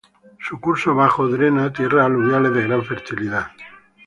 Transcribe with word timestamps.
Su 0.39 0.59
curso 0.59 0.95
bajo 0.95 1.27
drena 1.27 1.71
tierras 1.71 2.07
aluviales 2.07 2.51
de 2.55 2.63
gran 2.63 2.83
fertilidad. 2.83 3.51